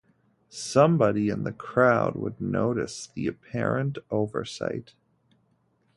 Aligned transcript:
Somebody 0.49 1.29
in 1.29 1.43
the 1.43 1.51
crowd 1.51 2.15
would 2.15 2.41
notice 2.41 3.09
the 3.13 3.27
apparent 3.27 3.99
oversight. 4.09 4.95